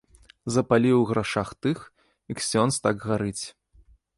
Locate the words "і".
2.33-2.39